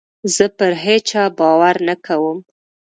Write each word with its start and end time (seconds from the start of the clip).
زه 0.35 0.45
پر 0.57 0.73
هېچا 0.83 1.23
باور 1.37 1.75
نه 1.87 1.95
کوم. 2.05 2.37